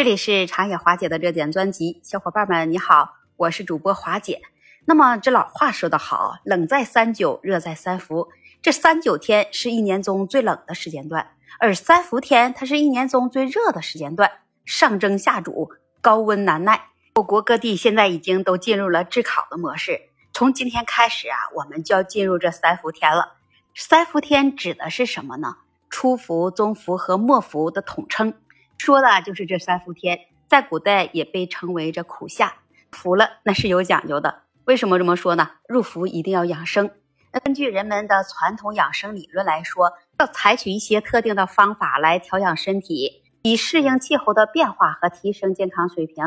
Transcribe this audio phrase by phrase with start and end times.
[0.00, 4.40] 这里是长野华姐的热点专辑，小伙伴们你好，我是主播华姐。
[4.86, 8.30] 那么这老话说得好，冷在三九，热在三伏。
[8.62, 14.30] 这三九天是一年中最冷的时间段，而三伏天它是一年中最热的时间段，
[14.64, 15.70] 上蒸下煮，
[16.00, 16.86] 高温难耐。
[17.16, 20.00] 我国各地现在已经都进入了炙烤的模式。
[20.32, 23.34] 从今天开始啊，我们就要进入这三伏天了。
[23.74, 25.58] 三伏天指的是什么呢？
[25.90, 28.32] 初伏、中伏和末伏的统称，
[28.82, 30.20] 说的就是这三伏天。
[30.48, 32.54] 在古代也被称为这苦夏。
[32.90, 34.44] 服了那是有讲究的。
[34.64, 35.50] 为什么这么说呢？
[35.68, 36.90] 入伏一定要养生。
[37.30, 46.24] 那根据人们的传统养生理论来说，要采取一些特定的方法来调养身体，以适应气候的变化和提升健康水平。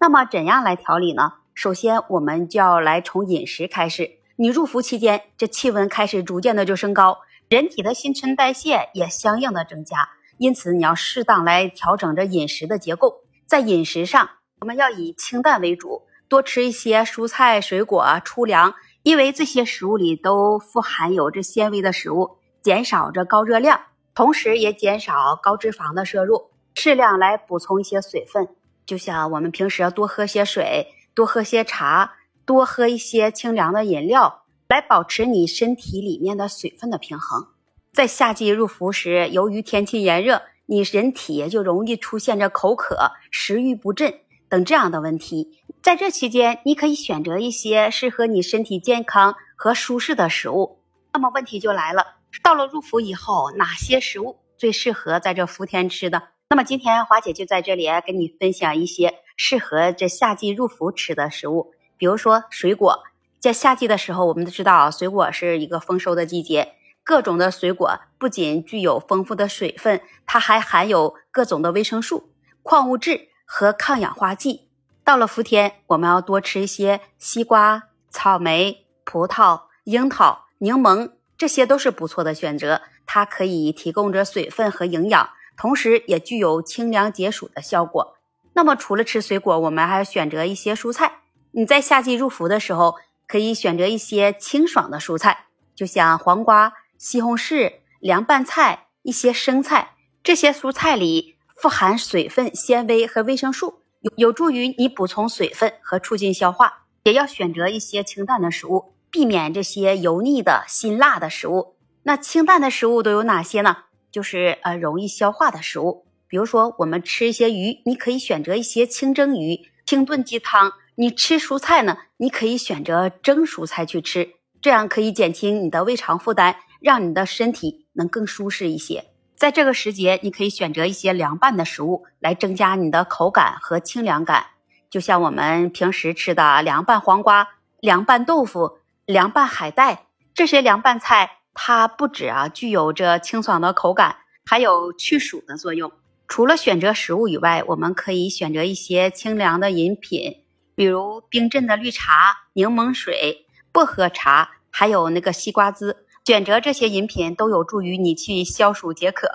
[0.00, 1.34] 那么怎样来调理呢？
[1.52, 4.12] 首先，我们就要来从饮食开始。
[4.36, 7.18] 你入伏期间，这气温开始逐渐的就升高，
[7.50, 10.08] 人体的新陈代谢也相应的增加，
[10.40, 13.24] 因此你要适当来调整这饮食的结构。
[13.46, 23.82] 在饮食上，我们要以清淡为主，多吃一些蔬菜、水果、粗粮，因为这些食物里都富含有这纤维的食物，减少这高热量，
[24.14, 28.48] 同时也减少高脂肪的摄入，适量来补充一些水分。
[28.86, 32.14] 就像我们平时要多喝些水，多喝些茶。
[32.46, 37.46] 多喝一些清凉的饮料，来保持你身体里面的水分的平衡。
[37.92, 45.58] 在夏季入伏时，由于天气炎热，你人体就容易出现着口渴、食欲不振等这样的问题。
[45.82, 50.78] 在这期间，你可以选择一些适合你身体健康和舒适的食物。
[51.12, 56.22] 那么问题就来了，到了入伏以后，哪些食物最适合在这伏天吃的？
[56.50, 61.72] 那么今天华姐就在这里跟你分享一些适合这夏季入伏吃的食物。
[61.96, 63.02] 比如说水果，
[63.40, 66.74] 在夏季的时候，我们都知道水果是一个丰收的季节。
[67.10, 72.30] 各种的水果不仅具有丰富的水分，它还含有各种的维生素、
[72.62, 74.68] 矿物质和抗氧化剂。
[75.02, 82.82] 到了伏天，我们要多吃一些西瓜、草莓、葡萄、樱桃、柠檬，这些都是不错的选择。
[83.04, 88.14] 它可以提供着水分和营养，同时也具有清凉解暑的效果。
[88.52, 91.22] 那么，除了吃水果，我们还要选择一些蔬菜。
[91.50, 92.94] 你在夏季入伏的时候，
[93.26, 99.94] 可以选择一些清爽的蔬菜，就像黄瓜、西红柿、凉拌菜、一些生菜。
[100.22, 106.84] 这些蔬菜里富含水分、纤维和维生素，有有助于你补充水分和促进消化。
[107.04, 111.76] 也要选择一些清淡的食物，避免这些油腻的辛辣的食物。
[112.02, 113.84] 那清淡的食物都有哪些呢？
[114.12, 120.74] 就是呃容易消化的食物，比如说我们吃一些鱼，你可以选择一些清蒸鱼、清炖鸡汤。
[120.96, 121.96] 你吃蔬菜呢？
[122.18, 129.06] 你可以选择蒸蔬菜去吃，这样可以减轻你的胃肠负担，让你的身体能更舒适一些。
[129.36, 134.46] 在这个时节，你可以选择一些凉拌的食物来增加你的口感和清凉感，
[134.90, 137.48] 就像我们平时吃的凉拌黄瓜、
[137.80, 145.90] 凉拌豆腐、凉拌海带这些凉拌菜，它不止啊具有着清爽的口感，还有去暑的作用。
[146.28, 150.44] 除了选择食物以外，我们可以选择一些清凉的饮品。
[150.76, 159.28] 比如冰镇的绿茶、柠檬水、薄荷茶，还有那个西瓜汁，选择这些饮品都有助于你去消暑解渴。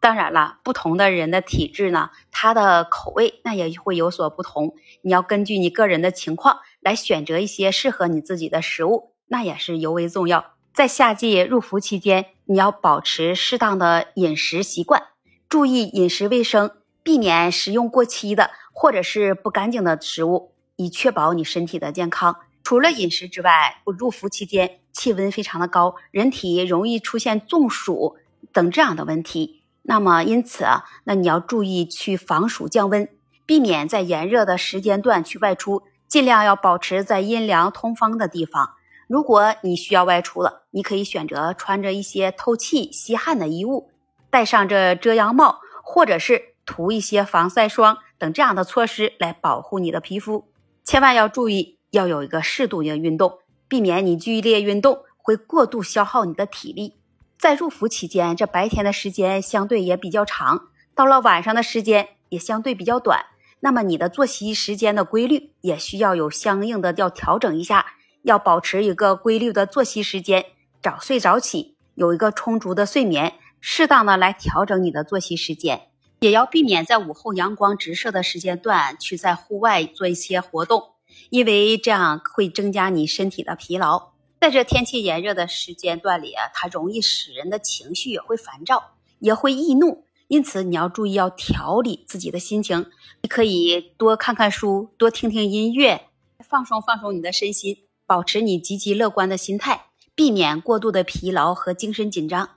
[0.00, 4.74] 当然了，不同的人的体质呢，他的口味那也会有所不同。
[5.02, 10.54] 你要根据你个人的情况来选择一些适合你自己的食物，那也是尤为重要。
[10.72, 15.02] 在夏季入伏期间，你要保持适当的饮食习惯，
[15.48, 16.70] 注意饮食卫生，
[17.02, 20.52] 避免食用过期的或者是不干净的食物。
[20.76, 22.36] 以确保你身体的健康。
[22.62, 28.16] 除了饮食之外，入伏期间气温非常的高，人体容易出现中暑
[28.52, 29.62] 等这样的问题。
[29.82, 33.08] 那么因此啊，那你要注意去防暑降温，
[33.46, 38.74] 避免在炎热的时间段去外出，尽量要保持在阴凉通风的地方。
[39.08, 43.90] 如果你需要外出了，你可以选择穿着一些透气吸汗的衣物，
[44.30, 50.46] 戴上这遮阳帽，或者是涂一些防晒霜等这样的措施来保护你的皮肤。
[50.84, 53.38] 千万要注意，要有一个适度的运动，
[53.68, 56.96] 避免你剧烈运动会过度消耗你的体力。
[57.38, 63.26] 在入伏期间，这白天的时间相对也比较长，到了晚上的时间也相对比较短。
[63.60, 67.86] 那么你的作息时间的规律也需要有相应的要调整一下，
[68.22, 70.46] 要保持一个规律的作息时间，
[70.82, 75.88] 早睡早起，有一个充足的睡眠，适当的来调整你的作息时间。
[76.20, 80.90] 也要避免在午后阳光直射的时间段去在户外做一些活动，
[81.30, 84.10] 因为这样会增加你身体的疲劳。
[84.40, 90.04] 在这天气炎热的时间段里啊，它容易使人的情绪也会烦躁，也会易怒。
[90.28, 92.86] 因此你要注意要调理自己的心情，
[93.22, 96.08] 你可以多看看书，多听听音乐，
[96.38, 102.50] 放松放松你的身心，保持你积极乐观的心态，避免过度的疲劳和精神紧张。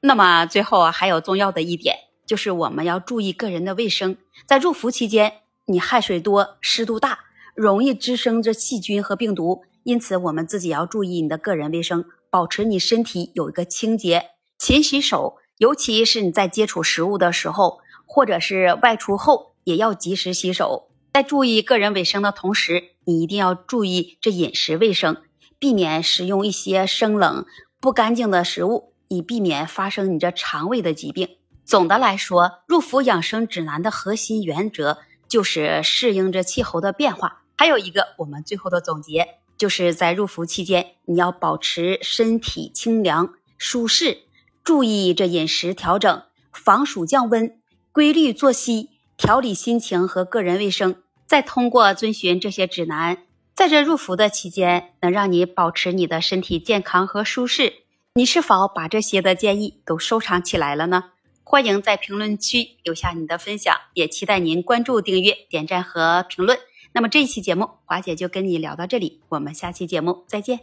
[0.00, 1.96] 那么最后啊，还有重要的一点，
[2.26, 7.20] 就是我们要注意个人的卫生，在入伏期间，你汗水多，湿度大，
[7.60, 15.36] 容易滋生着细菌和病毒，因此我们自己要注意你的个人卫生，保持你身体有一个清洁，勤洗手。
[15.58, 20.88] 尤其是你在接触食物的时候，或者是外出后，也要及时洗手。
[21.12, 25.18] 在注意个人卫生的同时，你一定要注意这饮食卫生，
[25.58, 27.44] 避免食用一些生冷
[27.78, 31.28] 不干净的食物，以避免发生你这肠胃的疾病。
[31.66, 34.96] 总的来说，入伏养生指南的核心原则
[35.28, 37.39] 就是适应着气候的变化。
[37.60, 44.22] 还有一个，我们最后的总结就是在入伏期间，你要保持身体清凉舒适。
[44.64, 46.22] 注意这饮食调整，
[46.54, 47.60] 防暑降温，
[47.92, 51.02] 规律作息，调理心情和个人卫生。
[51.26, 53.18] 再通过遵循这些指南，
[53.54, 57.74] 在这入伏的期间，能让你保持你的身体健康和舒适。
[58.14, 61.10] 你是否把这些的建议都收藏起来了呢？
[61.44, 66.58] 欢迎在评论区留下你的分享，也期待您关注、订阅、点赞和评论。
[66.92, 70.60] 那么这一期节目，华姐就跟你聊到这里，我们下期节目再见。